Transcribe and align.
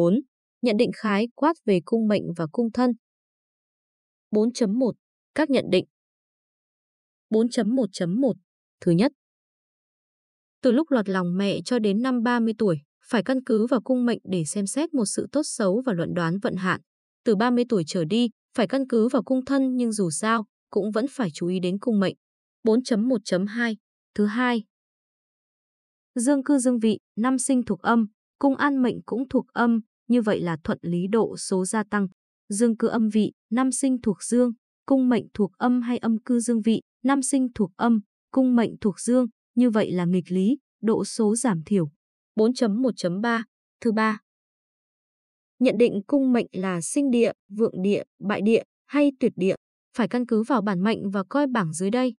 4. 0.00 0.20
Nhận 0.62 0.76
định 0.76 0.90
khái 0.96 1.28
quát 1.34 1.52
về 1.64 1.80
cung 1.84 2.08
mệnh 2.08 2.22
và 2.36 2.46
cung 2.52 2.72
thân. 2.72 2.92
4.1. 4.30 4.92
Các 5.34 5.50
nhận 5.50 5.64
định 5.70 5.84
4.1.1 7.30 8.32
Thứ 8.80 8.92
nhất, 8.92 9.12
từ 10.62 10.72
lúc 10.72 10.90
lọt 10.90 11.08
lòng 11.08 11.36
mẹ 11.36 11.60
cho 11.64 11.78
đến 11.78 12.02
năm 12.02 12.22
30 12.22 12.54
tuổi, 12.58 12.80
phải 13.04 13.22
căn 13.22 13.44
cứ 13.44 13.66
vào 13.66 13.80
cung 13.80 14.06
mệnh 14.06 14.18
để 14.24 14.44
xem 14.44 14.66
xét 14.66 14.94
một 14.94 15.04
sự 15.04 15.26
tốt 15.32 15.42
xấu 15.44 15.82
và 15.86 15.92
luận 15.92 16.14
đoán 16.14 16.38
vận 16.38 16.56
hạn. 16.56 16.80
Từ 17.24 17.36
30 17.36 17.64
tuổi 17.68 17.84
trở 17.86 18.04
đi, 18.04 18.30
phải 18.56 18.68
căn 18.68 18.88
cứ 18.88 19.08
vào 19.08 19.22
cung 19.22 19.44
thân 19.44 19.76
nhưng 19.76 19.92
dù 19.92 20.10
sao, 20.10 20.46
cũng 20.70 20.90
vẫn 20.90 21.06
phải 21.10 21.28
chú 21.34 21.46
ý 21.46 21.60
đến 21.60 21.78
cung 21.78 22.00
mệnh. 22.00 22.14
4.1.2 22.64 23.76
Thứ 24.14 24.26
hai, 24.26 24.64
Dương 26.14 26.44
cư 26.44 26.58
dương 26.58 26.78
vị, 26.78 26.98
năm 27.16 27.38
sinh 27.38 27.62
thuộc 27.62 27.82
âm, 27.82 28.06
cung 28.38 28.56
an 28.56 28.82
mệnh 28.82 29.02
cũng 29.06 29.28
thuộc 29.28 29.46
âm, 29.52 29.80
như 30.10 30.22
vậy 30.22 30.40
là 30.40 30.56
thuận 30.64 30.78
lý 30.82 31.06
độ 31.06 31.36
số 31.36 31.64
gia 31.64 31.84
tăng. 31.84 32.08
Dương 32.48 32.76
cư 32.76 32.88
âm 32.88 33.08
vị, 33.08 33.32
năm 33.50 33.72
sinh 33.72 34.00
thuộc 34.02 34.22
dương, 34.22 34.52
cung 34.86 35.08
mệnh 35.08 35.26
thuộc 35.34 35.50
âm 35.58 35.82
hay 35.82 35.98
âm 35.98 36.18
cư 36.18 36.40
dương 36.40 36.62
vị, 36.62 36.80
năm 37.02 37.22
sinh 37.22 37.48
thuộc 37.54 37.70
âm, 37.76 38.00
cung 38.30 38.56
mệnh 38.56 38.76
thuộc 38.80 39.00
dương, 39.00 39.26
như 39.54 39.70
vậy 39.70 39.92
là 39.92 40.04
nghịch 40.04 40.30
lý, 40.30 40.58
độ 40.82 41.04
số 41.04 41.36
giảm 41.36 41.62
thiểu. 41.66 41.90
4.1.3 42.36 43.42
Thứ 43.80 43.92
ba 43.92 44.20
Nhận 45.58 45.78
định 45.78 46.02
cung 46.06 46.32
mệnh 46.32 46.46
là 46.52 46.80
sinh 46.80 47.10
địa, 47.10 47.32
vượng 47.48 47.82
địa, 47.82 48.02
bại 48.18 48.40
địa 48.40 48.62
hay 48.86 49.12
tuyệt 49.20 49.32
địa, 49.36 49.54
phải 49.96 50.08
căn 50.08 50.26
cứ 50.26 50.42
vào 50.42 50.62
bản 50.62 50.82
mệnh 50.82 51.10
và 51.10 51.22
coi 51.28 51.46
bảng 51.46 51.72
dưới 51.72 51.90
đây. 51.90 52.14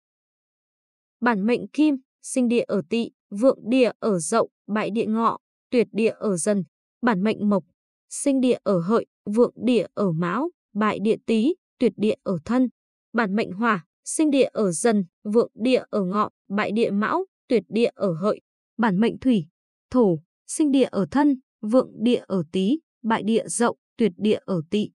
Bản 1.20 1.46
mệnh 1.46 1.68
kim, 1.68 1.98
sinh 2.22 2.48
địa 2.48 2.64
ở 2.68 2.82
tỵ, 2.90 3.10
vượng 3.30 3.60
địa 3.70 3.92
ở 4.00 4.20
dậu, 4.20 4.50
bại 4.68 4.90
địa 4.92 5.06
ngọ, 5.06 5.38
tuyệt 5.70 5.88
địa 5.92 6.14
ở 6.20 6.38
dần, 6.38 6.64
bản 7.02 7.24
mệnh 7.24 7.50
mộc, 7.50 7.64
sinh 8.12 8.42
địa 8.42 8.58
ở 8.64 8.80
hợi, 8.80 9.06
vượng 9.26 9.54
địa 9.56 9.86
ở 9.94 10.12
mão, 10.12 10.50
bại 10.74 11.00
địa 11.00 11.16
tý, 11.26 11.54
tuyệt 11.80 11.94
địa 11.98 12.16
ở 12.24 12.38
thân, 12.46 12.70
bản 13.14 13.36
mệnh 13.36 13.52
hỏa, 13.52 13.86
sinh 14.06 14.32
địa 14.32 14.50
ở 14.54 14.72
dần, 14.72 15.06
vượng 15.24 15.52
địa 15.54 15.84
ở 15.90 16.04
ngọ, 16.04 16.30
bại 16.48 16.72
địa 16.72 16.92
mão, 16.92 17.26
tuyệt 17.48 17.64
địa 17.68 17.90
ở 17.96 18.14
hợi, 18.14 18.42
bản 18.78 19.00
mệnh 19.00 19.20
thủy, 19.20 19.48
thổ, 19.90 20.20
sinh 20.48 20.72
địa 20.72 20.88
ở 20.92 21.06
thân, 21.12 21.40
vượng 21.62 21.92
địa 22.04 22.24
ở 22.28 22.44
tý, 22.52 22.80
bại 23.02 23.24
địa 23.24 23.44
dậu, 23.48 23.78
tuyệt 23.98 24.12
địa 24.18 24.40
ở 24.46 24.62
tỵ. 24.70 24.90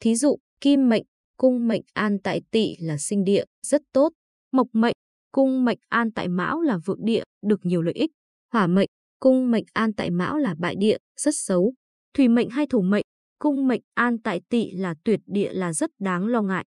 Thí 0.00 0.14
dụ, 0.14 0.38
kim 0.60 0.88
mệnh, 0.88 1.04
cung 1.36 1.68
mệnh 1.68 1.82
an 1.92 2.18
tại 2.24 2.42
tỵ 2.50 2.76
là 2.78 2.98
sinh 2.98 3.24
địa, 3.24 3.44
rất 3.62 3.82
tốt. 3.92 4.12
Mộc 4.52 4.66
mệnh, 4.72 4.94
cung 5.32 5.64
mệnh 5.64 5.78
an 5.88 6.10
tại 6.12 6.28
mão 6.28 6.60
là 6.60 6.78
vượng 6.84 7.04
địa, 7.04 7.22
được 7.42 7.60
nhiều 7.66 7.82
lợi 7.82 7.94
ích. 7.94 8.10
Hỏa 8.52 8.66
mệnh, 8.66 8.88
cung 9.20 9.50
mệnh 9.50 9.64
an 9.72 9.92
tại 9.92 10.10
mão 10.10 10.38
là 10.38 10.54
bại 10.58 10.74
địa, 10.78 10.96
rất 11.16 11.34
xấu. 11.36 11.74
Thủy 12.14 12.28
mệnh 12.28 12.50
hay 12.50 12.66
thổ 12.70 12.80
mệnh, 12.82 13.04
cung 13.38 13.68
mệnh 13.68 13.80
an 13.94 14.22
tại 14.22 14.40
tỵ 14.48 14.70
là 14.70 14.94
tuyệt 15.04 15.20
địa 15.26 15.52
là 15.52 15.72
rất 15.72 15.90
đáng 15.98 16.26
lo 16.26 16.42
ngại. 16.42 16.64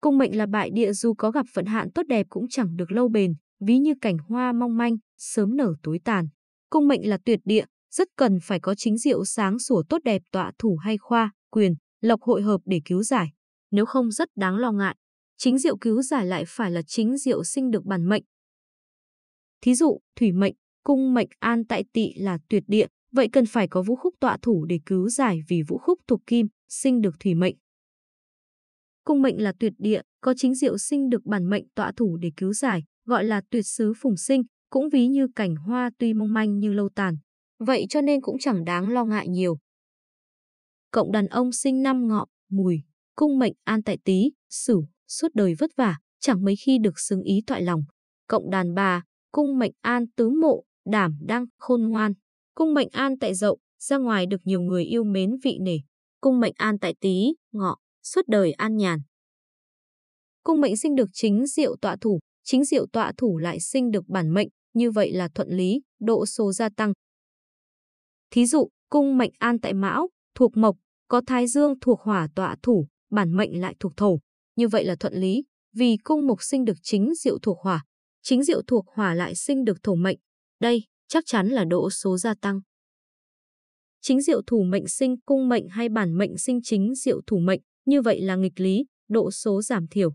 Cung 0.00 0.18
mệnh 0.18 0.36
là 0.36 0.46
bại 0.46 0.70
địa 0.70 0.92
dù 0.92 1.14
có 1.14 1.30
gặp 1.30 1.46
vận 1.54 1.66
hạn 1.66 1.90
tốt 1.90 2.02
đẹp 2.08 2.26
cũng 2.30 2.48
chẳng 2.48 2.76
được 2.76 2.92
lâu 2.92 3.08
bền, 3.08 3.34
ví 3.66 3.78
như 3.78 3.94
cảnh 4.00 4.18
hoa 4.18 4.52
mong 4.52 4.76
manh, 4.76 4.96
sớm 5.18 5.56
nở 5.56 5.74
tối 5.82 6.00
tàn. 6.04 6.28
Cung 6.70 6.88
mệnh 6.88 7.08
là 7.08 7.18
tuyệt 7.24 7.40
địa, 7.44 7.64
rất 7.90 8.08
cần 8.16 8.38
phải 8.42 8.60
có 8.60 8.74
chính 8.74 8.98
diệu 8.98 9.24
sáng 9.24 9.58
sủa 9.58 9.82
tốt 9.88 9.98
đẹp 10.04 10.22
tọa 10.30 10.52
thủ 10.58 10.76
hay 10.76 10.98
khoa, 10.98 11.32
quyền, 11.50 11.74
lộc 12.00 12.22
hội 12.22 12.42
hợp 12.42 12.60
để 12.64 12.80
cứu 12.84 13.02
giải. 13.02 13.32
Nếu 13.70 13.86
không 13.86 14.10
rất 14.10 14.28
đáng 14.36 14.56
lo 14.56 14.72
ngại. 14.72 14.96
Chính 15.38 15.58
diệu 15.58 15.76
cứu 15.76 16.02
giải 16.02 16.26
lại 16.26 16.44
phải 16.48 16.70
là 16.70 16.82
chính 16.86 17.18
diệu 17.18 17.44
sinh 17.44 17.70
được 17.70 17.84
bản 17.84 18.08
mệnh. 18.08 18.22
Thí 19.60 19.74
dụ, 19.74 19.98
thủy 20.16 20.32
mệnh, 20.32 20.54
cung 20.84 21.14
mệnh 21.14 21.28
an 21.38 21.64
tại 21.64 21.84
tỵ 21.92 22.12
là 22.14 22.38
tuyệt 22.48 22.62
địa, 22.66 22.86
vậy 23.12 23.28
cần 23.32 23.46
phải 23.46 23.68
có 23.68 23.82
vũ 23.82 23.96
khúc 23.96 24.14
tọa 24.20 24.36
thủ 24.42 24.64
để 24.64 24.80
cứu 24.86 25.08
giải 25.08 25.40
vì 25.48 25.62
vũ 25.62 25.78
khúc 25.78 25.98
thuộc 26.08 26.20
kim, 26.26 26.48
sinh 26.68 27.00
được 27.00 27.14
thủy 27.20 27.34
mệnh. 27.34 27.56
Cung 29.04 29.22
mệnh 29.22 29.42
là 29.42 29.52
tuyệt 29.60 29.72
địa, 29.78 30.00
có 30.20 30.34
chính 30.36 30.54
diệu 30.54 30.78
sinh 30.78 31.08
được 31.08 31.24
bản 31.24 31.50
mệnh 31.50 31.64
tọa 31.74 31.92
thủ 31.96 32.16
để 32.16 32.30
cứu 32.36 32.52
giải, 32.52 32.84
gọi 33.04 33.24
là 33.24 33.42
tuyệt 33.50 33.66
sứ 33.66 33.92
phùng 33.96 34.16
sinh, 34.16 34.42
cũng 34.70 34.88
ví 34.88 35.06
như 35.06 35.28
cảnh 35.36 35.56
hoa 35.56 35.90
tuy 35.98 36.14
mong 36.14 36.32
manh 36.32 36.58
nhưng 36.58 36.74
lâu 36.74 36.88
tàn. 36.94 37.16
Vậy 37.58 37.86
cho 37.88 38.00
nên 38.00 38.20
cũng 38.20 38.38
chẳng 38.38 38.64
đáng 38.64 38.88
lo 38.88 39.04
ngại 39.04 39.28
nhiều. 39.28 39.58
Cộng 40.90 41.12
đàn 41.12 41.26
ông 41.26 41.52
sinh 41.52 41.82
năm 41.82 42.08
ngọ, 42.08 42.26
mùi, 42.50 42.82
cung 43.16 43.38
mệnh 43.38 43.52
an 43.64 43.82
tại 43.82 43.98
tý, 44.04 44.32
sửu, 44.50 44.88
suốt 45.08 45.28
đời 45.34 45.54
vất 45.58 45.70
vả, 45.76 45.98
chẳng 46.20 46.44
mấy 46.44 46.56
khi 46.56 46.78
được 46.78 46.98
xứng 46.98 47.22
ý 47.22 47.42
thoại 47.46 47.62
lòng. 47.62 47.84
Cộng 48.26 48.50
đàn 48.50 48.74
bà, 48.74 49.02
cung 49.32 49.58
mệnh 49.58 49.72
an 49.80 50.04
tứ 50.16 50.30
mộ, 50.30 50.64
đảm 50.84 51.18
đang, 51.20 51.46
khôn 51.58 51.88
ngoan. 51.88 52.12
Cung 52.54 52.74
mệnh 52.74 52.88
an 52.92 53.18
tại 53.18 53.34
dậu, 53.34 53.58
ra 53.78 53.98
ngoài 53.98 54.26
được 54.26 54.40
nhiều 54.44 54.60
người 54.60 54.84
yêu 54.84 55.04
mến 55.04 55.30
vị 55.42 55.58
nể. 55.60 55.78
Cung 56.20 56.40
mệnh 56.40 56.52
an 56.56 56.78
tại 56.78 56.94
tý, 57.00 57.34
ngọ, 57.52 57.76
suốt 58.02 58.22
đời 58.28 58.52
an 58.52 58.76
nhàn. 58.76 58.98
Cung 60.42 60.60
mệnh 60.60 60.76
sinh 60.76 60.94
được 60.94 61.08
chính 61.12 61.46
diệu 61.46 61.76
tọa 61.80 61.96
thủ, 62.00 62.18
chính 62.44 62.64
diệu 62.64 62.86
tọa 62.92 63.12
thủ 63.16 63.38
lại 63.38 63.60
sinh 63.60 63.90
được 63.90 64.08
bản 64.08 64.34
mệnh, 64.34 64.48
như 64.74 64.90
vậy 64.90 65.12
là 65.12 65.28
thuận 65.34 65.48
lý, 65.48 65.80
độ 66.00 66.26
số 66.26 66.52
gia 66.52 66.68
tăng. 66.68 66.92
Thí 68.30 68.46
dụ, 68.46 68.68
cung 68.90 69.18
mệnh 69.18 69.30
an 69.38 69.60
tại 69.60 69.74
mão, 69.74 70.08
thuộc 70.34 70.56
mộc, 70.56 70.76
có 71.08 71.22
thái 71.26 71.46
dương 71.46 71.74
thuộc 71.80 72.00
hỏa 72.00 72.28
tọa 72.34 72.56
thủ, 72.62 72.86
bản 73.10 73.36
mệnh 73.36 73.60
lại 73.60 73.76
thuộc 73.80 73.92
thổ. 73.96 74.18
Như 74.56 74.68
vậy 74.68 74.84
là 74.84 74.96
thuận 75.00 75.14
lý, 75.14 75.44
vì 75.72 75.96
cung 76.04 76.26
mộc 76.26 76.42
sinh 76.42 76.64
được 76.64 76.76
chính 76.82 77.14
diệu 77.14 77.38
thuộc 77.42 77.58
hỏa, 77.60 77.84
chính 78.22 78.42
diệu 78.44 78.62
thuộc 78.66 78.84
hỏa 78.88 79.14
lại 79.14 79.34
sinh 79.34 79.64
được 79.64 79.82
thổ 79.82 79.94
mệnh. 79.94 80.18
Đây, 80.62 80.84
chắc 81.08 81.24
chắn 81.26 81.48
là 81.48 81.64
độ 81.64 81.90
số 81.90 82.18
gia 82.18 82.34
tăng. 82.34 82.60
Chính 84.00 84.20
diệu 84.20 84.42
thủ 84.46 84.62
mệnh 84.62 84.88
sinh 84.88 85.20
cung 85.20 85.48
mệnh 85.48 85.68
hay 85.68 85.88
bản 85.88 86.18
mệnh 86.18 86.38
sinh 86.38 86.60
chính 86.62 86.94
diệu 86.94 87.20
thủ 87.26 87.38
mệnh, 87.38 87.60
như 87.86 88.02
vậy 88.02 88.20
là 88.20 88.36
nghịch 88.36 88.60
lý, 88.60 88.84
độ 89.08 89.30
số 89.30 89.62
giảm 89.62 89.86
thiểu. 89.90 90.10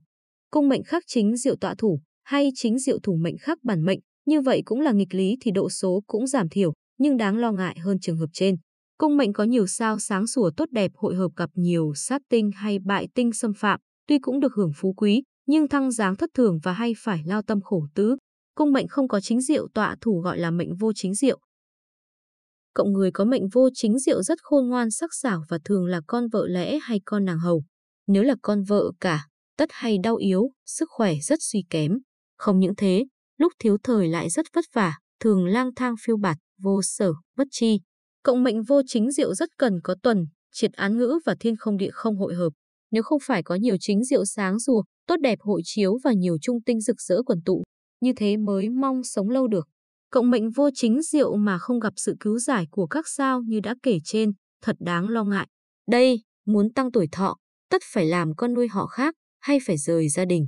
Cung 0.51 0.69
mệnh 0.69 0.83
khắc 0.83 1.03
chính 1.07 1.37
diệu 1.37 1.55
tọa 1.55 1.75
thủ 1.77 2.01
hay 2.23 2.51
chính 2.55 2.79
diệu 2.79 2.99
thủ 2.99 3.15
mệnh 3.15 3.37
khắc 3.37 3.63
bản 3.63 3.85
mệnh, 3.85 3.99
như 4.25 4.41
vậy 4.41 4.61
cũng 4.65 4.81
là 4.81 4.91
nghịch 4.91 5.13
lý 5.13 5.37
thì 5.41 5.51
độ 5.51 5.69
số 5.69 6.03
cũng 6.07 6.27
giảm 6.27 6.49
thiểu, 6.49 6.73
nhưng 6.97 7.17
đáng 7.17 7.37
lo 7.37 7.51
ngại 7.51 7.79
hơn 7.79 7.99
trường 7.99 8.17
hợp 8.17 8.29
trên. 8.33 8.55
Cung 8.97 9.17
mệnh 9.17 9.33
có 9.33 9.43
nhiều 9.43 9.67
sao 9.67 9.99
sáng 9.99 10.27
sủa 10.27 10.51
tốt 10.57 10.69
đẹp 10.71 10.91
hội 10.95 11.15
hợp 11.15 11.31
gặp 11.35 11.49
nhiều 11.53 11.93
sát 11.95 12.21
tinh 12.29 12.51
hay 12.55 12.79
bại 12.79 13.07
tinh 13.15 13.33
xâm 13.33 13.53
phạm, 13.53 13.79
tuy 14.07 14.19
cũng 14.19 14.39
được 14.39 14.53
hưởng 14.53 14.71
phú 14.75 14.93
quý, 14.97 15.23
nhưng 15.45 15.67
thăng 15.67 15.91
dáng 15.91 16.15
thất 16.15 16.29
thường 16.33 16.59
và 16.63 16.73
hay 16.73 16.93
phải 16.97 17.21
lao 17.25 17.41
tâm 17.41 17.61
khổ 17.61 17.87
tứ. 17.95 18.17
Cung 18.57 18.73
mệnh 18.73 18.87
không 18.87 19.07
có 19.07 19.19
chính 19.19 19.41
diệu 19.41 19.67
tọa 19.73 19.95
thủ 20.01 20.21
gọi 20.21 20.39
là 20.39 20.51
mệnh 20.51 20.75
vô 20.75 20.91
chính 20.95 21.15
diệu. 21.15 21.39
Cộng 22.73 22.93
người 22.93 23.11
có 23.11 23.25
mệnh 23.25 23.47
vô 23.53 23.69
chính 23.73 23.99
diệu 23.99 24.23
rất 24.23 24.39
khôn 24.41 24.67
ngoan 24.67 24.91
sắc 24.91 25.09
sảo 25.13 25.43
và 25.49 25.59
thường 25.65 25.85
là 25.85 26.01
con 26.07 26.27
vợ 26.27 26.47
lẽ 26.47 26.79
hay 26.81 27.01
con 27.05 27.25
nàng 27.25 27.39
hầu. 27.39 27.63
Nếu 28.07 28.23
là 28.23 28.35
con 28.41 28.63
vợ 28.63 28.91
cả, 28.99 29.27
tất 29.57 29.69
hay 29.71 29.97
đau 30.03 30.15
yếu, 30.15 30.51
sức 30.65 30.89
khỏe 30.91 31.13
rất 31.23 31.39
suy 31.41 31.63
kém. 31.69 31.97
Không 32.37 32.59
những 32.59 32.75
thế, 32.77 33.05
lúc 33.37 33.53
thiếu 33.59 33.77
thời 33.83 34.07
lại 34.07 34.29
rất 34.29 34.45
vất 34.53 34.65
vả, 34.73 34.97
thường 35.19 35.45
lang 35.45 35.69
thang 35.75 35.95
phiêu 36.01 36.17
bạt, 36.17 36.37
vô 36.61 36.81
sở, 36.83 37.13
bất 37.35 37.47
chi. 37.51 37.79
Cộng 38.23 38.43
mệnh 38.43 38.63
vô 38.63 38.81
chính 38.87 39.11
diệu 39.11 39.33
rất 39.33 39.49
cần 39.57 39.73
có 39.83 39.95
tuần, 40.03 40.25
triệt 40.51 40.73
án 40.73 40.97
ngữ 40.97 41.19
và 41.25 41.35
thiên 41.39 41.55
không 41.55 41.77
địa 41.77 41.91
không 41.91 42.17
hội 42.17 42.35
hợp. 42.35 42.49
Nếu 42.91 43.03
không 43.03 43.19
phải 43.23 43.43
có 43.43 43.55
nhiều 43.55 43.75
chính 43.79 44.03
diệu 44.03 44.25
sáng 44.25 44.59
rùa, 44.59 44.83
tốt 45.07 45.15
đẹp 45.21 45.39
hội 45.41 45.61
chiếu 45.63 45.97
và 46.03 46.13
nhiều 46.13 46.37
trung 46.41 46.61
tinh 46.65 46.81
rực 46.81 47.01
rỡ 47.01 47.21
quần 47.25 47.41
tụ, 47.45 47.63
như 48.01 48.13
thế 48.15 48.37
mới 48.37 48.69
mong 48.69 49.03
sống 49.03 49.29
lâu 49.29 49.47
được. 49.47 49.67
Cộng 50.09 50.31
mệnh 50.31 50.49
vô 50.51 50.69
chính 50.73 51.01
diệu 51.01 51.35
mà 51.35 51.57
không 51.57 51.79
gặp 51.79 51.93
sự 51.95 52.15
cứu 52.19 52.39
giải 52.39 52.67
của 52.71 52.87
các 52.87 53.07
sao 53.07 53.41
như 53.41 53.59
đã 53.59 53.75
kể 53.83 53.97
trên, 54.03 54.31
thật 54.61 54.75
đáng 54.79 55.09
lo 55.09 55.23
ngại. 55.23 55.47
Đây, 55.91 56.23
muốn 56.45 56.73
tăng 56.73 56.91
tuổi 56.91 57.07
thọ, 57.11 57.37
tất 57.69 57.81
phải 57.93 58.05
làm 58.05 58.35
con 58.35 58.53
nuôi 58.53 58.67
họ 58.67 58.87
khác 58.87 59.15
hay 59.39 59.57
phải 59.65 59.77
rời 59.77 60.09
gia 60.09 60.25
đình. 60.25 60.47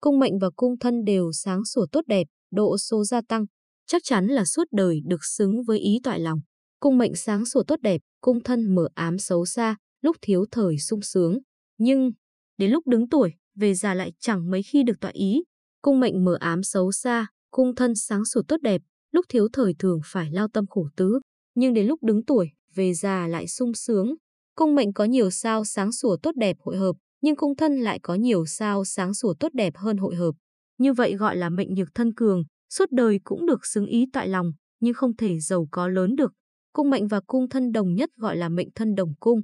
Cung 0.00 0.18
mệnh 0.18 0.38
và 0.38 0.50
cung 0.56 0.78
thân 0.78 1.04
đều 1.04 1.32
sáng 1.32 1.64
sủa 1.64 1.86
tốt 1.92 2.00
đẹp, 2.06 2.26
độ 2.50 2.78
số 2.78 3.04
gia 3.04 3.20
tăng, 3.28 3.46
chắc 3.86 4.02
chắn 4.04 4.26
là 4.26 4.44
suốt 4.44 4.64
đời 4.72 5.00
được 5.06 5.24
xứng 5.24 5.62
với 5.66 5.78
ý 5.78 6.00
toại 6.02 6.20
lòng. 6.20 6.40
Cung 6.80 6.98
mệnh 6.98 7.14
sáng 7.14 7.44
sủa 7.46 7.62
tốt 7.62 7.80
đẹp, 7.80 8.00
cung 8.20 8.42
thân 8.42 8.74
mở 8.74 8.88
ám 8.94 9.18
xấu 9.18 9.46
xa, 9.46 9.76
lúc 10.00 10.16
thiếu 10.22 10.44
thời 10.50 10.78
sung 10.78 11.02
sướng. 11.02 11.38
Nhưng, 11.78 12.10
đến 12.58 12.70
lúc 12.70 12.86
đứng 12.86 13.08
tuổi, 13.08 13.32
về 13.54 13.74
già 13.74 13.94
lại 13.94 14.12
chẳng 14.18 14.50
mấy 14.50 14.62
khi 14.62 14.82
được 14.82 15.00
tọa 15.00 15.10
ý. 15.10 15.42
Cung 15.82 16.00
mệnh 16.00 16.24
mở 16.24 16.36
ám 16.40 16.62
xấu 16.62 16.92
xa, 16.92 17.26
cung 17.50 17.74
thân 17.74 17.94
sáng 17.94 18.24
sủa 18.24 18.42
tốt 18.48 18.56
đẹp, 18.62 18.82
lúc 19.12 19.26
thiếu 19.28 19.48
thời 19.52 19.74
thường 19.78 20.00
phải 20.04 20.30
lao 20.30 20.48
tâm 20.48 20.66
khổ 20.66 20.88
tứ. 20.96 21.20
Nhưng 21.54 21.74
đến 21.74 21.86
lúc 21.86 22.02
đứng 22.02 22.24
tuổi, 22.24 22.50
về 22.74 22.94
già 22.94 23.26
lại 23.26 23.48
sung 23.48 23.74
sướng. 23.74 24.14
Cung 24.54 24.74
mệnh 24.74 24.92
có 24.92 25.04
nhiều 25.04 25.30
sao 25.30 25.64
sáng 25.64 25.92
sủa 25.92 26.16
tốt 26.22 26.32
đẹp 26.36 26.56
hội 26.60 26.76
hợp, 26.76 26.92
nhưng 27.20 27.36
cung 27.36 27.56
thân 27.56 27.76
lại 27.80 27.98
có 28.02 28.14
nhiều 28.14 28.46
sao 28.46 28.84
sáng 28.84 29.14
sủa 29.14 29.34
tốt 29.40 29.48
đẹp 29.54 29.76
hơn 29.76 29.96
hội 29.96 30.14
hợp. 30.14 30.32
Như 30.78 30.92
vậy 30.92 31.14
gọi 31.14 31.36
là 31.36 31.48
mệnh 31.48 31.74
nhược 31.74 31.88
thân 31.94 32.14
cường, 32.14 32.42
suốt 32.74 32.90
đời 32.90 33.20
cũng 33.24 33.46
được 33.46 33.66
xứng 33.66 33.86
ý 33.86 34.06
tại 34.12 34.28
lòng, 34.28 34.52
nhưng 34.80 34.94
không 34.94 35.16
thể 35.16 35.40
giàu 35.40 35.68
có 35.70 35.88
lớn 35.88 36.16
được. 36.16 36.32
Cung 36.72 36.90
mệnh 36.90 37.08
và 37.08 37.20
cung 37.26 37.48
thân 37.48 37.72
đồng 37.72 37.94
nhất 37.94 38.10
gọi 38.16 38.36
là 38.36 38.48
mệnh 38.48 38.68
thân 38.74 38.94
đồng 38.94 39.14
cung. 39.20 39.40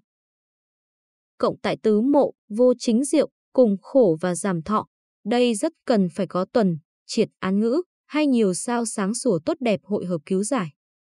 Cộng 1.38 1.56
tại 1.62 1.76
tứ 1.82 2.00
mộ, 2.00 2.32
vô 2.48 2.72
chính 2.78 3.04
diệu, 3.04 3.28
cùng 3.52 3.76
khổ 3.82 4.16
và 4.20 4.34
giảm 4.34 4.62
thọ. 4.62 4.86
Đây 5.26 5.54
rất 5.54 5.72
cần 5.84 6.08
phải 6.14 6.26
có 6.26 6.44
tuần, 6.52 6.78
triệt 7.06 7.28
án 7.38 7.60
ngữ, 7.60 7.82
hay 8.06 8.26
nhiều 8.26 8.54
sao 8.54 8.86
sáng 8.86 9.14
sủa 9.14 9.38
tốt 9.46 9.56
đẹp 9.60 9.80
hội 9.84 10.06
hợp 10.06 10.18
cứu 10.26 10.42
giải. 10.42 10.68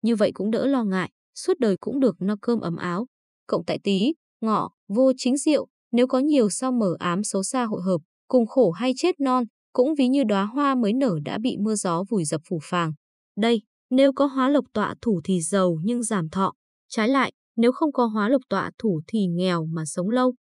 như 0.02 0.16
vậy 0.16 0.32
cũng 0.34 0.52
đỡ 0.52 0.68
lo 0.68 0.84
ngại, 0.84 1.12
suốt 1.36 1.60
đời 1.60 1.78
cũng 1.78 2.00
được 2.00 2.16
no 2.20 2.36
cơm 2.42 2.60
ấm 2.60 2.76
áo. 2.76 3.08
Cộng 3.48 3.66
tại 3.66 3.80
Tý, 3.84 4.14
Ngọ, 4.42 4.70
Vô 4.88 5.12
chính 5.18 5.38
diệu, 5.38 5.68
nếu 5.92 6.08
có 6.08 6.20
nhiều 6.20 6.50
sao 6.50 6.72
mở 6.72 6.96
ám 7.00 7.24
xấu 7.24 7.44
xa 7.44 7.64
hội 7.64 7.82
hợp, 7.82 7.98
cùng 8.28 8.48
khổ 8.48 8.72
hay 8.72 8.94
chết 8.98 9.20
non, 9.20 9.44
cũng 9.74 9.96
ví 9.96 10.08
như 10.08 10.24
đóa 10.24 10.46
hoa 10.46 10.76
mới 10.76 10.94
nở 10.94 11.20
đã 11.26 11.38
bị 11.38 11.58
mưa 11.60 11.76
gió 11.76 12.04
vùi 12.10 12.26
dập 12.26 12.42
phủ 12.50 12.60
phàng. 12.64 12.94
Đây, 13.38 13.62
nếu 13.90 14.14
có 14.14 14.26
hóa 14.26 14.50
lộc 14.50 14.66
tọa 14.74 14.96
thủ 15.02 15.22
thì 15.24 15.42
giàu 15.42 15.78
nhưng 15.84 16.04
giảm 16.04 16.30
thọ. 16.30 16.54
Trái 16.90 17.10
lại, 17.10 17.34
nếu 17.56 17.72
không 17.72 17.92
có 17.92 18.06
hóa 18.06 18.30
lộc 18.30 18.42
tọa 18.50 18.72
thủ 18.78 19.02
thì 19.08 19.28
nghèo 19.28 19.66
mà 19.66 19.86
sống 19.86 20.10
lâu. 20.10 20.34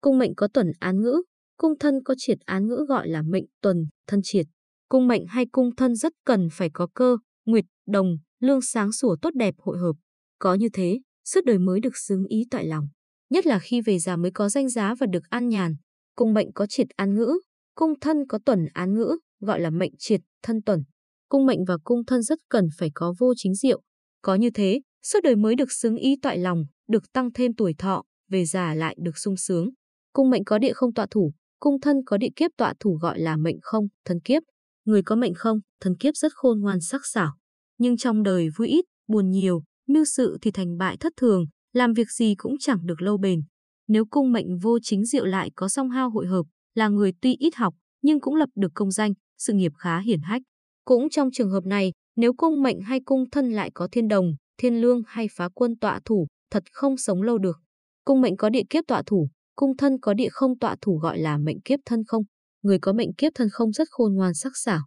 Cung 0.00 0.18
mệnh 0.18 0.34
có 0.34 0.48
tuần 0.48 0.72
án 0.80 1.00
ngữ, 1.00 1.22
cung 1.60 1.78
thân 1.78 2.02
có 2.04 2.14
triệt 2.18 2.38
án 2.40 2.68
ngữ 2.68 2.84
gọi 2.88 3.08
là 3.08 3.22
mệnh 3.22 3.44
tuần, 3.60 3.86
thân 4.06 4.20
triệt. 4.22 4.46
Cung 4.88 5.08
mệnh 5.08 5.26
hay 5.26 5.46
cung 5.52 5.76
thân 5.76 5.94
rất 5.94 6.12
cần 6.24 6.48
phải 6.52 6.70
có 6.72 6.86
cơ, 6.94 7.16
nguyệt, 7.46 7.64
đồng, 7.86 8.18
lương 8.40 8.60
sáng 8.60 8.92
sủa 8.92 9.16
tốt 9.22 9.30
đẹp 9.34 9.54
hội 9.58 9.78
hợp. 9.78 9.92
Có 10.38 10.54
như 10.54 10.68
thế, 10.72 11.00
suốt 11.24 11.40
đời 11.44 11.58
mới 11.58 11.80
được 11.80 11.96
xứng 11.96 12.24
ý 12.26 12.44
tại 12.50 12.66
lòng. 12.66 12.88
Nhất 13.30 13.46
là 13.46 13.58
khi 13.58 13.80
về 13.80 13.98
già 13.98 14.16
mới 14.16 14.30
có 14.30 14.48
danh 14.48 14.68
giá 14.68 14.94
và 15.00 15.06
được 15.06 15.22
an 15.28 15.48
nhàn. 15.48 15.76
Cung 16.14 16.34
mệnh 16.34 16.52
có 16.52 16.66
triệt 16.66 16.86
án 16.96 17.14
ngữ, 17.14 17.40
cung 17.74 18.00
thân 18.00 18.16
có 18.28 18.38
tuần 18.46 18.66
án 18.72 18.94
ngữ, 18.94 19.18
gọi 19.40 19.60
là 19.60 19.70
mệnh 19.70 19.92
triệt, 19.98 20.20
thân 20.42 20.62
tuần. 20.62 20.84
Cung 21.28 21.46
mệnh 21.46 21.64
và 21.64 21.76
cung 21.84 22.04
thân 22.04 22.22
rất 22.22 22.38
cần 22.48 22.68
phải 22.78 22.90
có 22.94 23.14
vô 23.18 23.32
chính 23.36 23.54
diệu. 23.54 23.80
Có 24.22 24.34
như 24.34 24.50
thế, 24.50 24.80
suốt 25.02 25.18
đời 25.22 25.36
mới 25.36 25.54
được 25.54 25.72
xứng 25.72 25.96
ý 25.96 26.16
toại 26.22 26.38
lòng, 26.38 26.64
được 26.88 27.12
tăng 27.12 27.32
thêm 27.32 27.54
tuổi 27.54 27.74
thọ, 27.78 28.02
về 28.28 28.44
già 28.44 28.74
lại 28.74 28.96
được 28.98 29.18
sung 29.18 29.36
sướng. 29.36 29.70
Cung 30.12 30.30
mệnh 30.30 30.44
có 30.44 30.58
địa 30.58 30.72
không 30.72 30.94
tọa 30.94 31.06
thủ, 31.10 31.32
cung 31.60 31.80
thân 31.80 31.96
có 32.06 32.16
địa 32.16 32.28
kiếp 32.36 32.50
tọa 32.56 32.74
thủ 32.80 32.98
gọi 33.02 33.20
là 33.20 33.36
mệnh 33.36 33.58
không, 33.62 33.88
thân 34.04 34.20
kiếp. 34.20 34.42
Người 34.84 35.02
có 35.02 35.16
mệnh 35.16 35.34
không, 35.34 35.60
thân 35.80 35.96
kiếp 35.96 36.16
rất 36.16 36.32
khôn 36.34 36.60
ngoan 36.60 36.80
sắc 36.80 37.00
sảo. 37.06 37.32
Nhưng 37.78 37.96
trong 37.96 38.22
đời 38.22 38.48
vui 38.56 38.68
ít, 38.68 38.84
buồn 39.08 39.30
nhiều, 39.30 39.62
mưu 39.88 40.04
sự 40.04 40.38
thì 40.42 40.50
thành 40.50 40.78
bại 40.78 40.96
thất 41.00 41.12
thường, 41.16 41.44
làm 41.72 41.92
việc 41.92 42.10
gì 42.10 42.34
cũng 42.38 42.58
chẳng 42.58 42.86
được 42.86 43.02
lâu 43.02 43.18
bền. 43.18 43.42
Nếu 43.88 44.04
cung 44.10 44.32
mệnh 44.32 44.58
vô 44.58 44.78
chính 44.82 45.04
diệu 45.04 45.24
lại 45.24 45.50
có 45.56 45.68
song 45.68 45.90
hao 45.90 46.10
hội 46.10 46.26
hợp, 46.26 46.46
là 46.74 46.88
người 46.88 47.12
tuy 47.20 47.36
ít 47.36 47.54
học, 47.54 47.74
nhưng 48.02 48.20
cũng 48.20 48.34
lập 48.34 48.48
được 48.54 48.70
công 48.74 48.90
danh, 48.90 49.12
sự 49.38 49.52
nghiệp 49.52 49.72
khá 49.78 49.98
hiển 49.98 50.20
hách. 50.20 50.42
Cũng 50.84 51.10
trong 51.10 51.30
trường 51.32 51.50
hợp 51.50 51.64
này, 51.64 51.92
nếu 52.16 52.32
cung 52.32 52.62
mệnh 52.62 52.80
hay 52.80 53.00
cung 53.04 53.30
thân 53.30 53.50
lại 53.50 53.70
có 53.74 53.88
thiên 53.92 54.08
đồng, 54.08 54.34
thiên 54.58 54.80
lương 54.80 55.02
hay 55.06 55.28
phá 55.32 55.48
quân 55.54 55.78
tọa 55.78 56.00
thủ, 56.04 56.26
thật 56.50 56.62
không 56.72 56.96
sống 56.96 57.22
lâu 57.22 57.38
được. 57.38 57.60
Cung 58.04 58.20
mệnh 58.20 58.36
có 58.36 58.48
địa 58.48 58.62
kiếp 58.70 58.84
tọa 58.88 59.02
thủ, 59.06 59.28
cung 59.56 59.76
thân 59.76 60.00
có 60.00 60.14
địa 60.14 60.28
không 60.30 60.58
tọa 60.58 60.76
thủ 60.80 60.98
gọi 60.98 61.18
là 61.18 61.38
mệnh 61.38 61.60
kiếp 61.60 61.80
thân 61.84 62.04
không. 62.06 62.22
Người 62.62 62.78
có 62.78 62.92
mệnh 62.92 63.14
kiếp 63.14 63.32
thân 63.34 63.48
không 63.52 63.72
rất 63.72 63.88
khôn 63.90 64.14
ngoan 64.14 64.34
sắc 64.34 64.52
sảo. 64.54 64.80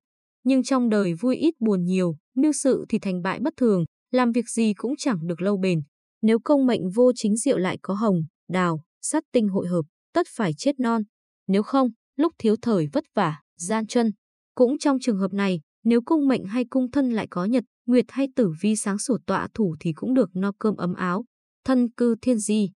Nhưng 0.44 0.63
trong 0.63 0.89
đời 0.89 1.13
vui 1.13 1.36
ít 1.36 1.54
buồn 1.60 1.83
nhiều, 1.83 2.15
mưu 2.36 2.51
sự 2.51 2.86
thì 2.89 3.00
thành 3.00 3.21
bại 3.21 3.39
bất 3.39 3.54
thường, 3.57 3.86
làm 4.12 4.31
việc 4.31 4.50
gì 4.50 4.74
cũng 4.74 4.94
chẳng 4.98 5.27
được 5.27 5.42
lâu 5.42 5.57
bền. 5.57 5.81
Nếu 6.21 6.39
công 6.44 6.65
mệnh 6.65 6.89
vô 6.95 7.12
chính 7.15 7.38
diệu 7.38 7.57
lại 7.57 7.77
có 7.81 7.94
hồng, 7.94 8.24
đào, 8.50 8.83
sát 9.01 9.24
tinh 9.31 9.50
hội 9.50 9.68
hợp, 9.68 9.81
tất 10.13 10.27
phải 10.36 10.51
chết 10.57 10.80
non. 10.80 11.01
Nếu 11.48 11.63
không, 11.63 11.89
lúc 12.15 12.33
thiếu 12.38 12.56
thời 12.62 12.88
vất 12.94 13.04
vả, 13.15 13.42
gian 13.57 13.88
chân. 13.88 14.12
Cũng 14.56 14.77
trong 14.77 14.98
trường 15.01 15.18
hợp 15.18 15.33
này, 15.33 15.62
nếu 15.83 16.01
cung 16.06 16.27
mệnh 16.27 16.45
hay 16.45 16.65
cung 16.69 16.92
thân 16.92 17.12
lại 17.12 17.27
có 17.30 17.45
nhật, 17.45 17.63
nguyệt 17.86 18.06
hay 18.10 18.27
tử 18.36 18.54
vi 18.62 18.75
sáng 18.75 18.98
sủa 18.98 19.18
tọa 19.25 19.48
thủ 19.54 19.75
thì 19.80 19.94
cũng 19.94 20.13
được 20.13 20.30
no 20.33 20.51
cơm 20.60 20.75
ấm 20.75 20.94
áo. 20.94 21.25
Thân 21.65 21.92
cư 21.92 22.15
thiên 22.21 22.39
di. 22.39 22.71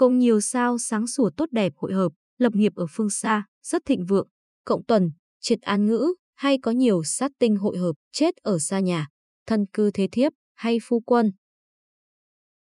Cộng 0.00 0.18
nhiều 0.18 0.40
sao 0.40 0.78
sáng 0.78 1.06
sủa 1.06 1.30
tốt 1.36 1.46
đẹp 1.52 1.72
hội 1.76 1.92
hợp, 1.92 2.12
lập 2.38 2.54
nghiệp 2.54 2.72
ở 2.74 2.86
phương 2.90 3.10
xa, 3.10 3.44
rất 3.62 3.82
thịnh 3.84 4.06
vượng. 4.06 4.28
Cộng 4.64 4.84
tuần, 4.84 5.10
triệt 5.40 5.60
an 5.60 5.86
ngữ, 5.86 6.14
hay 6.34 6.58
có 6.62 6.70
nhiều 6.70 7.02
sát 7.04 7.32
tinh 7.38 7.56
hội 7.56 7.78
hợp, 7.78 7.92
chết 8.12 8.36
ở 8.36 8.58
xa 8.58 8.80
nhà. 8.80 9.08
Thân 9.46 9.66
cư 9.72 9.90
thế 9.90 10.08
thiếp, 10.12 10.32
hay 10.54 10.78
phu 10.82 11.00
quân. 11.00 11.32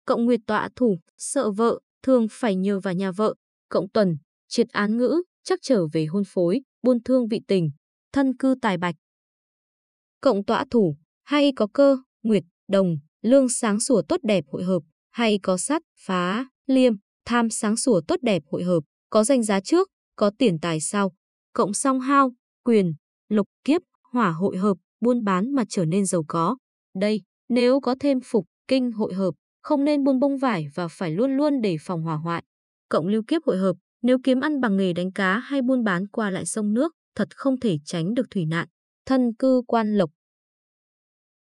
Cộng 0.05 0.25
nguyệt 0.25 0.39
tọa 0.47 0.69
thủ, 0.75 0.99
sợ 1.17 1.51
vợ, 1.51 1.79
thường 2.03 2.27
phải 2.31 2.55
nhờ 2.55 2.79
vào 2.79 2.93
nhà 2.93 3.11
vợ. 3.11 3.33
Cộng 3.69 3.89
tuần, 3.89 4.17
triệt 4.47 4.67
án 4.69 4.97
ngữ, 4.97 5.21
chắc 5.43 5.59
trở 5.61 5.87
về 5.87 6.05
hôn 6.05 6.23
phối, 6.27 6.61
buôn 6.81 7.03
thương 7.03 7.27
vị 7.27 7.41
tình, 7.47 7.71
thân 8.13 8.37
cư 8.37 8.55
tài 8.61 8.77
bạch. 8.77 8.95
Cộng 10.21 10.45
tọa 10.45 10.65
thủ, 10.71 10.97
hay 11.23 11.51
có 11.55 11.67
cơ, 11.73 11.97
nguyệt, 12.23 12.43
đồng, 12.67 12.97
lương 13.21 13.49
sáng 13.49 13.79
sủa 13.79 14.01
tốt 14.09 14.19
đẹp 14.23 14.43
hội 14.47 14.63
hợp, 14.63 14.79
hay 15.09 15.39
có 15.43 15.57
sắt, 15.57 15.81
phá, 15.97 16.45
liêm, 16.67 16.93
tham 17.25 17.49
sáng 17.49 17.77
sủa 17.77 18.01
tốt 18.07 18.19
đẹp 18.21 18.43
hội 18.51 18.63
hợp, 18.63 18.79
có 19.09 19.23
danh 19.23 19.43
giá 19.43 19.59
trước, 19.59 19.89
có 20.15 20.31
tiền 20.37 20.59
tài 20.59 20.79
sau. 20.79 21.11
Cộng 21.53 21.73
song 21.73 21.99
hao, 21.99 22.31
quyền, 22.63 22.93
lục 23.29 23.47
kiếp, 23.63 23.81
hỏa 24.11 24.31
hội 24.31 24.57
hợp, 24.57 24.77
buôn 25.01 25.23
bán 25.23 25.51
mà 25.51 25.63
trở 25.69 25.85
nên 25.85 26.05
giàu 26.05 26.23
có. 26.27 26.57
Đây, 26.99 27.21
nếu 27.49 27.79
có 27.79 27.95
thêm 27.99 28.19
phục, 28.23 28.45
kinh 28.67 28.91
hội 28.91 29.13
hợp, 29.13 29.31
không 29.61 29.83
nên 29.83 30.03
buôn 30.03 30.19
bông 30.19 30.37
vải 30.37 30.67
và 30.75 30.87
phải 30.87 31.11
luôn 31.11 31.37
luôn 31.37 31.61
đề 31.61 31.77
phòng 31.81 32.01
hỏa 32.01 32.15
hoại. 32.15 32.43
Cộng 32.89 33.07
lưu 33.07 33.23
kiếp 33.27 33.41
hội 33.45 33.57
hợp, 33.57 33.75
nếu 34.01 34.17
kiếm 34.23 34.39
ăn 34.39 34.61
bằng 34.61 34.77
nghề 34.77 34.93
đánh 34.93 35.11
cá 35.11 35.39
hay 35.39 35.61
buôn 35.61 35.83
bán 35.83 36.07
qua 36.07 36.29
lại 36.29 36.45
sông 36.45 36.73
nước, 36.73 36.93
thật 37.15 37.27
không 37.35 37.59
thể 37.59 37.77
tránh 37.85 38.13
được 38.13 38.25
thủy 38.31 38.45
nạn. 38.45 38.67
Thân 39.05 39.33
cư 39.39 39.61
quan 39.67 39.97
lộc. 39.97 40.09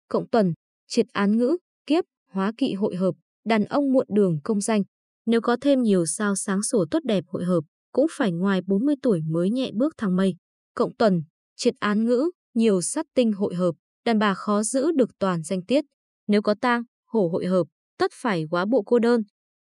Cộng 0.07 0.29
tuần, 0.29 0.53
triệt 0.87 1.05
án 1.11 1.37
ngữ, 1.37 1.57
kiếp, 1.85 2.03
hóa 2.31 2.51
kỵ 2.57 2.73
hội 2.73 2.95
hợp, 2.95 3.15
đàn 3.45 3.65
ông 3.65 3.93
muộn 3.93 4.07
đường 4.09 4.39
công 4.43 4.61
danh. 4.61 4.83
Nếu 5.29 5.41
có 5.41 5.57
thêm 5.61 5.81
nhiều 5.81 6.05
sao 6.05 6.35
sáng 6.35 6.63
sủa 6.63 6.85
tốt 6.91 6.99
đẹp 7.03 7.23
hội 7.27 7.45
hợp, 7.45 7.61
cũng 7.91 8.05
phải 8.11 8.31
ngoài 8.31 8.61
40 8.67 8.95
tuổi 9.01 9.21
mới 9.21 9.49
nhẹ 9.49 9.71
bước 9.73 9.93
thăng 9.97 10.15
mây. 10.15 10.35
Cộng 10.73 10.95
tuần, 10.95 11.23
triệt 11.55 11.73
án 11.79 12.05
ngữ, 12.05 12.29
nhiều 12.53 12.81
sát 12.81 13.05
tinh 13.15 13.31
hội 13.31 13.55
hợp, 13.55 13.75
đàn 14.05 14.19
bà 14.19 14.33
khó 14.33 14.63
giữ 14.63 14.91
được 14.91 15.09
toàn 15.19 15.43
danh 15.43 15.65
tiết. 15.65 15.85
Nếu 16.27 16.41
có 16.41 16.55
tang, 16.61 16.83
hổ 17.05 17.27
hội 17.27 17.45
hợp, 17.45 17.63
tất 17.97 18.11
phải 18.13 18.45
quá 18.49 18.65
bộ 18.65 18.83
cô 18.85 18.99
đơn. 18.99 19.21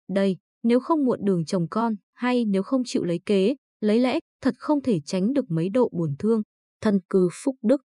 Đây, 0.09 0.38
nếu 0.63 0.79
không 0.79 1.06
muộn 1.06 1.19
đường 1.23 1.45
chồng 1.45 1.67
con, 1.71 1.95
hay 2.13 2.45
nếu 2.45 2.63
không 2.63 2.81
chịu 2.85 3.03
lấy 3.03 3.19
kế, 3.25 3.56
lấy 3.79 4.00
lẽ, 4.00 4.19
thật 4.41 4.53
không 4.57 4.81
thể 4.81 5.00
tránh 5.06 5.33
được 5.33 5.45
mấy 5.50 5.69
độ 5.69 5.89
buồn 5.97 6.15
thương, 6.19 6.41
thân 6.81 7.00
cư 7.09 7.29
phúc 7.44 7.56
đức. 7.62 7.81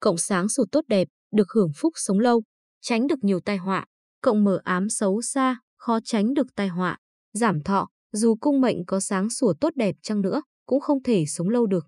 Cộng 0.00 0.18
sáng 0.18 0.48
sủa 0.48 0.64
tốt 0.72 0.84
đẹp, 0.88 1.08
được 1.32 1.50
hưởng 1.54 1.70
phúc 1.76 1.92
sống 1.96 2.18
lâu, 2.18 2.42
tránh 2.80 3.06
được 3.06 3.18
nhiều 3.24 3.40
tai 3.40 3.56
họa, 3.56 3.84
cộng 4.20 4.44
mở 4.44 4.60
ám 4.64 4.88
xấu 4.88 5.22
xa, 5.22 5.60
khó 5.86 5.98
tránh 6.04 6.34
được 6.34 6.46
tai 6.56 6.68
họa, 6.68 6.98
giảm 7.32 7.62
thọ, 7.62 7.88
dù 8.12 8.36
cung 8.40 8.60
mệnh 8.60 8.84
có 8.86 9.00
sáng 9.00 9.30
sủa 9.30 9.54
tốt 9.60 9.70
đẹp 9.76 9.94
chăng 10.02 10.20
nữa, 10.20 10.42
cũng 10.66 10.80
không 10.80 11.02
thể 11.02 11.24
sống 11.26 11.48
lâu 11.48 11.66
được. 11.66 11.86